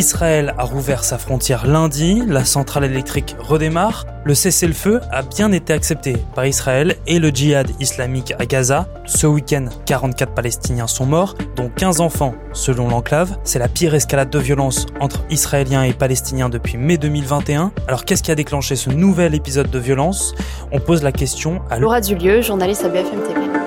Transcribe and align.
Israël 0.00 0.54
a 0.56 0.64
rouvert 0.64 1.04
sa 1.04 1.18
frontière 1.18 1.66
lundi, 1.66 2.22
la 2.26 2.46
centrale 2.46 2.84
électrique 2.84 3.36
redémarre, 3.38 4.06
le 4.24 4.34
cessez-le-feu 4.34 5.02
a 5.12 5.20
bien 5.20 5.52
été 5.52 5.74
accepté 5.74 6.16
par 6.34 6.46
Israël 6.46 6.96
et 7.06 7.18
le 7.18 7.28
djihad 7.28 7.68
islamique 7.80 8.32
à 8.38 8.46
Gaza. 8.46 8.88
Ce 9.04 9.26
week-end, 9.26 9.66
44 9.84 10.32
Palestiniens 10.32 10.86
sont 10.86 11.04
morts, 11.04 11.34
dont 11.54 11.68
15 11.68 12.00
enfants 12.00 12.34
selon 12.54 12.88
l'enclave. 12.88 13.36
C'est 13.44 13.58
la 13.58 13.68
pire 13.68 13.94
escalade 13.94 14.30
de 14.30 14.38
violence 14.38 14.86
entre 15.00 15.22
Israéliens 15.28 15.82
et 15.82 15.92
Palestiniens 15.92 16.48
depuis 16.48 16.78
mai 16.78 16.96
2021. 16.96 17.70
Alors 17.86 18.06
qu'est-ce 18.06 18.22
qui 18.22 18.30
a 18.30 18.34
déclenché 18.34 18.76
ce 18.76 18.88
nouvel 18.88 19.34
épisode 19.34 19.70
de 19.70 19.78
violence? 19.78 20.34
On 20.72 20.80
pose 20.80 21.02
la 21.02 21.12
question 21.12 21.60
à 21.68 21.78
Laura 21.78 22.00
Dulieu, 22.00 22.40
journaliste 22.40 22.86
à 22.86 22.88
BFM 22.88 23.20
TV. 23.20 23.59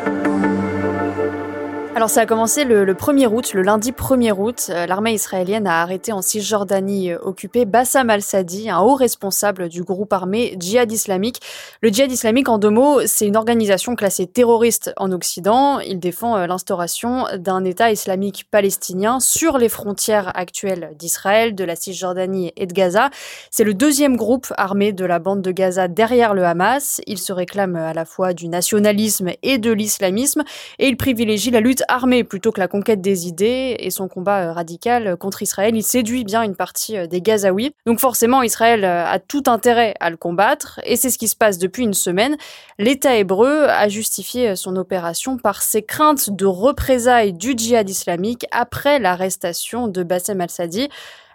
Alors 2.03 2.11
ça 2.11 2.23
a 2.23 2.25
commencé 2.25 2.65
le, 2.65 2.83
1er 2.93 3.27
août, 3.27 3.53
le 3.53 3.61
lundi 3.61 3.93
1er 3.93 4.33
août. 4.37 4.65
Euh, 4.71 4.85
l'armée 4.87 5.13
israélienne 5.13 5.67
a 5.67 5.81
arrêté 5.81 6.11
en 6.11 6.21
Cisjordanie 6.21 7.13
euh, 7.13 7.17
occupée 7.21 7.63
Bassam 7.63 8.09
al-Sadi, 8.09 8.69
un 8.69 8.81
haut 8.81 8.95
responsable 8.95 9.69
du 9.69 9.83
groupe 9.83 10.11
armé 10.11 10.57
djihad 10.59 10.91
islamique. 10.91 11.39
Le 11.79 11.87
djihad 11.87 12.11
islamique, 12.11 12.49
en 12.49 12.57
deux 12.57 12.71
mots, 12.71 12.99
c'est 13.05 13.25
une 13.25 13.37
organisation 13.37 13.95
classée 13.95 14.27
terroriste 14.27 14.91
en 14.97 15.13
Occident. 15.13 15.79
Il 15.79 16.01
défend 16.01 16.35
euh, 16.35 16.45
l'instauration 16.45 17.23
d'un 17.37 17.63
État 17.63 17.89
islamique 17.89 18.47
palestinien 18.51 19.21
sur 19.21 19.57
les 19.57 19.69
frontières 19.69 20.29
actuelles 20.35 20.91
d'Israël, 20.99 21.55
de 21.55 21.63
la 21.63 21.77
Cisjordanie 21.77 22.51
et 22.57 22.65
de 22.65 22.73
Gaza. 22.73 23.11
C'est 23.49 23.63
le 23.63 23.73
deuxième 23.73 24.17
groupe 24.17 24.51
armé 24.57 24.91
de 24.91 25.05
la 25.05 25.19
bande 25.19 25.41
de 25.41 25.51
Gaza 25.51 25.87
derrière 25.87 26.33
le 26.33 26.43
Hamas. 26.43 26.99
Il 27.07 27.17
se 27.17 27.31
réclame 27.31 27.77
à 27.77 27.93
la 27.93 28.03
fois 28.03 28.33
du 28.33 28.49
nationalisme 28.49 29.29
et 29.41 29.57
de 29.57 29.71
l'islamisme 29.71 30.43
et 30.79 30.89
il 30.89 30.97
privilégie 30.97 31.49
la 31.49 31.61
lutte 31.61 31.85
armée 31.93 32.23
plutôt 32.23 32.51
que 32.51 32.59
la 32.59 32.67
conquête 32.67 33.01
des 33.01 33.27
idées 33.27 33.75
et 33.79 33.91
son 33.91 34.07
combat 34.07 34.47
euh, 34.47 34.51
radical 34.51 35.15
contre 35.17 35.41
Israël, 35.41 35.75
il 35.75 35.83
séduit 35.83 36.23
bien 36.23 36.41
une 36.41 36.55
partie 36.55 36.97
euh, 36.97 37.07
des 37.07 37.21
Gazaouis. 37.21 37.73
Donc 37.85 37.99
forcément, 37.99 38.41
Israël 38.41 38.83
euh, 38.83 39.05
a 39.05 39.19
tout 39.19 39.43
intérêt 39.47 39.93
à 39.99 40.09
le 40.09 40.17
combattre 40.17 40.79
et 40.83 40.95
c'est 40.95 41.09
ce 41.09 41.17
qui 41.17 41.27
se 41.27 41.35
passe 41.35 41.59
depuis 41.59 41.83
une 41.83 41.93
semaine. 41.93 42.35
L'État 42.79 43.15
hébreu 43.15 43.65
a 43.69 43.87
justifié 43.87 44.55
son 44.55 44.75
opération 44.75 45.37
par 45.37 45.61
ses 45.61 45.83
craintes 45.83 46.31
de 46.31 46.45
représailles 46.45 47.33
du 47.33 47.53
djihad 47.55 47.89
islamique 47.89 48.45
après 48.51 48.99
l'arrestation 48.99 49.87
de 49.87 50.03
Bassem 50.03 50.41
al-Sadi. 50.41 50.89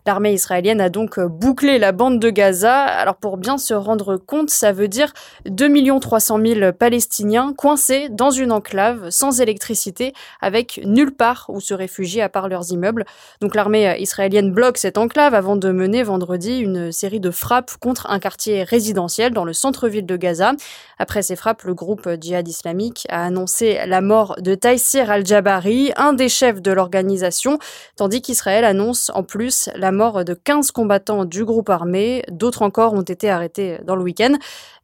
L'armée 0.08 0.32
israélienne 0.32 0.80
a 0.80 0.88
donc 0.88 1.18
euh, 1.18 1.28
bouclé 1.28 1.78
la 1.78 1.92
bande 1.92 2.18
de 2.18 2.30
Gaza. 2.30 2.82
Alors 2.82 3.16
pour 3.16 3.36
bien 3.36 3.58
se 3.58 3.74
rendre 3.74 4.16
compte, 4.16 4.48
ça 4.48 4.72
veut 4.72 4.88
dire 4.88 5.12
2 5.44 6.00
300 6.00 6.38
000 6.42 6.72
Palestiniens 6.72 7.52
coincés 7.52 8.08
dans 8.08 8.30
une 8.30 8.50
enclave 8.50 9.10
sans 9.10 9.42
électricité 9.42 10.14
avec 10.40 10.80
nulle 10.82 11.14
part 11.14 11.44
où 11.50 11.60
se 11.60 11.74
réfugier 11.74 12.22
à 12.22 12.30
part 12.30 12.48
leurs 12.48 12.72
immeubles. 12.72 13.04
Donc 13.42 13.54
l'armée 13.54 13.86
euh, 13.86 13.96
israélienne 13.98 14.50
bloque 14.50 14.78
cette 14.78 14.96
enclave 14.96 15.34
avant 15.34 15.56
de 15.56 15.70
mener 15.72 16.02
vendredi 16.02 16.58
une 16.58 16.90
série 16.90 17.20
de 17.20 17.30
frappes 17.30 17.72
contre 17.78 18.10
un 18.10 18.18
quartier 18.18 18.62
résidentiel 18.62 19.34
dans 19.34 19.44
le 19.44 19.52
centre-ville 19.52 20.06
de 20.06 20.16
Gaza. 20.16 20.52
Après 20.98 21.20
ces 21.20 21.36
frappes, 21.36 21.64
le 21.64 21.74
groupe 21.74 22.08
djihad 22.18 22.48
islamique 22.48 23.06
a 23.10 23.26
annoncé 23.26 23.78
la 23.86 24.00
mort 24.00 24.36
de 24.40 24.54
Taïsir 24.54 25.10
al-Jabari, 25.10 25.92
un 25.96 26.14
des 26.14 26.30
chefs 26.30 26.62
de 26.62 26.72
l'organisation, 26.72 27.58
tandis 27.96 28.22
qu'Israël 28.22 28.64
annonce 28.64 29.10
en 29.14 29.22
plus 29.22 29.68
la 29.76 29.92
de 29.98 30.34
15 30.34 30.70
combattants 30.70 31.24
du 31.24 31.44
groupe 31.44 31.70
armé. 31.70 32.22
D'autres 32.30 32.62
encore 32.62 32.94
ont 32.94 33.02
été 33.02 33.30
arrêtés 33.30 33.78
dans 33.84 33.96
le 33.96 34.02
week-end. 34.02 34.34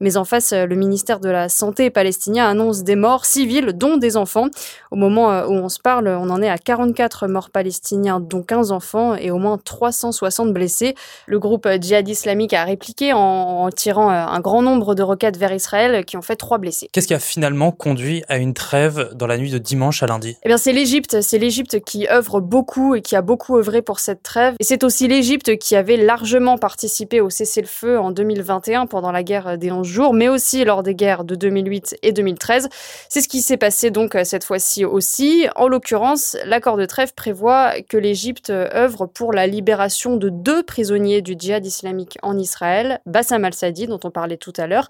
Mais 0.01 0.17
en 0.17 0.25
face, 0.25 0.53
le 0.53 0.75
ministère 0.75 1.21
de 1.21 1.29
la 1.29 1.49
Santé 1.49 1.89
palestinien 1.89 2.47
annonce 2.47 2.83
des 2.83 2.97
morts 2.97 3.25
civiles, 3.25 3.73
dont 3.75 3.97
des 3.97 4.17
enfants. 4.17 4.49
Au 4.91 4.97
moment 4.97 5.31
euh, 5.31 5.47
où 5.47 5.53
on 5.53 5.69
se 5.69 5.79
parle, 5.79 6.09
on 6.09 6.31
en 6.31 6.43
est 6.43 6.49
à 6.49 6.59
44 6.59 7.29
morts 7.29 7.51
palestiniens, 7.51 8.19
dont 8.21 8.43
15 8.43 8.73
enfants, 8.73 9.15
et 9.15 9.31
au 9.31 9.39
moins 9.39 9.57
360 9.57 10.53
blessés. 10.53 10.95
Le 11.27 11.39
groupe 11.39 11.69
djihad 11.81 12.09
islamique 12.09 12.53
a 12.53 12.65
répliqué 12.65 13.13
en, 13.13 13.71
tirant 13.71 14.11
euh, 14.11 14.15
un 14.15 14.41
grand 14.41 14.63
nombre 14.63 14.95
de 14.95 15.03
roquettes 15.03 15.37
vers 15.37 15.53
Israël 15.53 16.05
qui 16.05 16.17
ont 16.17 16.23
fait 16.23 16.37
trois 16.37 16.59
blessés. 16.59 16.89
Qu'est-ce 16.93 17.07
qui 17.07 17.15
a 17.15 17.21
finalement 17.21 17.71
conduit 17.71 18.25
à 18.29 18.39
une 18.39 18.53
trêve 18.53 19.11
dans 19.15 19.29
la 19.29 19.39
nuit 19.39 19.53
de 19.53 19.59
dimanche 19.59 20.03
à 20.03 20.07
lundi? 20.07 20.37
Eh 20.43 20.49
bien, 20.49 20.59
c'est 20.59 20.73
l'Égypte. 20.73 21.21
C'est 21.21 21.39
l'Égypte 21.39 21.81
qui 21.85 22.09
œuvre 22.09 22.41
beaucoup 22.41 22.95
et 22.97 23.01
qui 23.01 23.15
a 23.15 23.23
beaucoup 23.23 23.57
œuvré 23.57 23.81
pour 23.81 24.01
cette 24.01 24.23
trêve. 24.23 24.55
Et 24.59 24.65
c'est 24.65 24.83
aussi 24.83 25.04
l'Égypte 25.09 25.59
qui 25.59 25.77
avait 25.77 25.97
largement 25.97 26.59
participé 26.59 27.21
au 27.21 27.31
cessez-le-feu 27.31 27.99
en 27.99 28.11
2021 28.11 28.87
pendant 28.87 29.13
la 29.13 29.23
guerre 29.23 29.59
des 29.59 29.71
11 29.71 29.87
jours, 29.87 30.15
mais 30.15 30.29
aussi 30.29 30.65
lors 30.65 30.83
des 30.83 30.95
guerres 30.95 31.25
de 31.25 31.35
2008 31.35 31.97
et 32.03 32.13
2013. 32.13 32.69
C'est 33.09 33.21
ce 33.21 33.29
qui 33.29 33.43
s'est 33.43 33.57
passé 33.57 33.91
donc 33.91 34.15
euh, 34.15 34.25
cette 34.25 34.45
fois-ci 34.45 34.85
aussi. 34.85 35.47
En 35.57 35.69
l'occurrence, 35.69 36.37
l'accord 36.45 36.77
de 36.77 36.87
trêve 36.87 37.15
prévoit 37.15 37.81
que 37.89 37.97
l'Égypte 37.97 38.51
œuvre 38.51 39.07
pour 39.07 39.33
la 39.33 39.47
libération 39.47 40.17
de 40.17 40.29
deux 40.29 40.63
prisonniers 40.63 41.23
du 41.23 41.35
djihad 41.39 41.65
islamique 41.65 42.19
en 42.23 42.39
Israël, 42.39 43.01
Bassam 43.07 43.45
al-Sadi, 43.45 43.87
dont 43.87 44.01
on 44.05 44.11
parlait 44.11 44.37
tout 44.37 44.53
à 44.57 44.67
l'heure, 44.67 44.89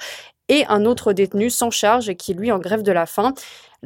et 0.49 0.65
un 0.69 0.85
autre 0.85 1.13
détenu 1.13 1.51
sans 1.51 1.71
charge 1.71 2.15
qui, 2.15 2.35
lui, 2.35 2.53
en 2.53 2.59
grève 2.59 2.83
de 2.83 2.93
la 2.93 3.07
faim. 3.07 3.35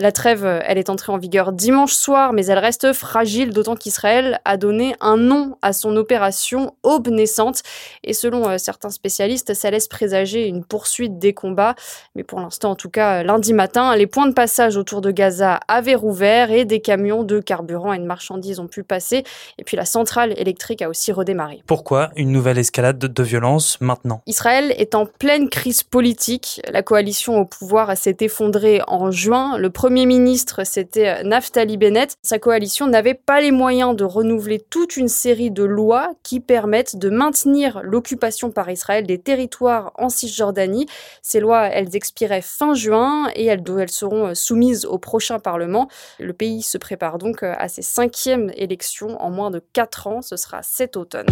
La 0.01 0.13
trêve, 0.13 0.45
euh, 0.45 0.61
elle 0.65 0.79
est 0.79 0.91
entrée 0.91 1.11
en 1.11 1.19
vigueur 1.19 1.51
dimanche 1.51 1.93
soir, 1.93 2.33
mais 2.33 2.47
elle 2.47 2.61
reste 2.61 2.93
fragile, 2.93 3.53
d'autant 3.53 3.75
qu'Israël 3.75 4.41
a 4.45 4.57
donné 4.57 4.95
un 5.01 5.17
nom 5.17 5.57
à 5.61 5.73
son 5.73 5.97
opération 5.97 6.77
Aube 6.85 7.09
naissante. 7.09 7.63
Et 8.05 8.13
selon 8.13 8.49
euh, 8.49 8.59
certains 8.59 8.91
spécialistes, 8.91 9.55
ça 9.55 9.73
laisse 9.73 9.89
présager 9.89 10.47
une 10.47 10.65
poursuite 10.65 11.19
des 11.19 11.35
combats. 11.35 11.75
Mais 12.15 12.23
pour 12.23 12.39
l'instant, 12.39 12.71
en 12.71 12.75
tout 12.77 12.91
cas, 12.91 13.25
lundi 13.25 13.53
matin, 13.53 13.97
les 13.97 14.07
points 14.07 14.29
de 14.29 14.35
passage 14.35 14.77
autour 14.77 15.01
de 15.01 15.11
Gaza 15.11 15.59
avaient 15.67 15.97
rouvert 15.97 16.53
et 16.53 16.65
des 16.65 16.79
camions 16.79 17.25
de 17.25 17.41
carburant 17.41 17.93
et 17.93 17.99
de 17.99 18.05
marchandises 18.05 18.61
ont 18.61 18.69
pu 18.69 18.85
passer. 18.85 19.25
Et 19.59 19.65
puis 19.65 19.77
la 19.77 19.85
centrale 19.85 20.33
électrique 20.39 20.81
a 20.81 20.89
aussi 20.89 21.11
redémarré. 21.11 21.61
Pourquoi 21.67 22.11
une 22.15 22.31
nouvelle 22.31 22.59
escalade 22.59 22.99
de 22.99 23.23
violence 23.25 23.81
maintenant? 23.81 24.23
Israël 24.27 24.73
est 24.79 24.95
en 24.95 25.07
pleine 25.07 25.49
crise 25.49 25.83
politique. 25.83 26.48
La 26.69 26.83
coalition 26.83 27.39
au 27.39 27.45
pouvoir 27.45 27.97
s'est 27.97 28.17
effondrée 28.21 28.81
en 28.87 29.11
juin. 29.11 29.59
Le 29.59 29.71
Premier 29.71 30.07
ministre, 30.07 30.65
c'était 30.65 31.09
euh, 31.09 31.23
Naftali 31.23 31.77
Bennett. 31.77 32.17
Sa 32.23 32.39
coalition 32.39 32.87
n'avait 32.87 33.15
pas 33.15 33.41
les 33.41 33.51
moyens 33.51 33.95
de 33.97 34.05
renouveler 34.05 34.61
toute 34.71 34.97
une 34.97 35.09
série 35.09 35.51
de 35.51 35.65
lois 35.65 36.13
qui 36.23 36.41
permettent 36.41 36.97
de 36.97 37.11
maintenir 37.11 37.81
l'occupation 37.83 38.51
par 38.51 38.71
Israël 38.71 39.07
des 39.07 39.19
territoires 39.19 39.93
en 39.97 40.09
Cisjordanie. 40.09 40.87
Ces 41.23 41.41
lois, 41.41 41.67
elles 41.67 41.95
expiraient 41.95 42.43
fin 42.43 42.75
juin 42.75 43.29
et 43.35 43.47
elles, 43.47 43.63
elles 43.79 43.91
seront 43.91 44.29
euh, 44.29 44.35
soumises 44.35 44.85
au 44.85 44.99
prochain 44.99 45.39
Parlement. 45.39 45.89
Le 46.19 46.33
pays 46.33 46.63
se 46.63 46.79
prépare 46.79 47.19
donc 47.19 47.43
euh, 47.43 47.55
à 47.59 47.69
ses 47.69 47.83
cinquièmes 47.83 48.51
élections 48.57 49.21
en 49.23 49.31
moins 49.31 49.51
de 49.51 49.63
quatre 49.73 50.07
ans. 50.07 50.23
Ce 50.23 50.37
sera 50.37 50.63
cet 50.63 50.97
automne. 50.97 51.27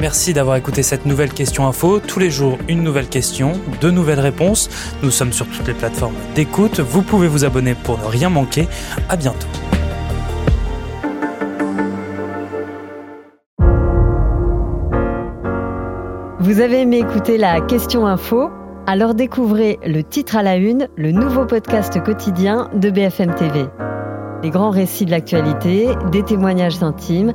Merci 0.00 0.32
d'avoir 0.32 0.56
écouté 0.56 0.82
cette 0.82 1.04
nouvelle 1.04 1.30
question 1.30 1.66
info. 1.66 2.00
Tous 2.00 2.18
les 2.18 2.30
jours, 2.30 2.56
une 2.68 2.82
nouvelle 2.82 3.08
question, 3.08 3.52
de 3.82 3.90
nouvelles 3.90 4.18
réponses. 4.18 4.70
Nous 5.02 5.10
sommes 5.10 5.32
sur 5.32 5.46
toutes 5.46 5.68
les 5.68 5.74
plateformes 5.74 6.14
d'écoute. 6.34 6.80
Vous 6.80 7.02
pouvez 7.02 7.28
vous 7.28 7.44
abonner 7.44 7.74
pour 7.74 7.98
ne 7.98 8.04
rien 8.04 8.30
manquer. 8.30 8.66
À 9.10 9.16
bientôt. 9.16 9.46
Vous 16.40 16.60
avez 16.60 16.80
aimé 16.80 17.00
écouter 17.00 17.36
la 17.36 17.60
question 17.60 18.06
info? 18.06 18.48
Alors 18.86 19.14
découvrez 19.14 19.78
le 19.84 20.02
titre 20.02 20.36
à 20.36 20.42
la 20.42 20.56
une, 20.56 20.88
le 20.96 21.12
nouveau 21.12 21.44
podcast 21.44 22.02
quotidien 22.02 22.70
de 22.74 22.88
BFM 22.88 23.34
TV. 23.34 23.66
Les 24.42 24.48
grands 24.48 24.70
récits 24.70 25.04
de 25.04 25.10
l'actualité, 25.10 25.88
des 26.10 26.22
témoignages 26.22 26.82
intimes 26.82 27.34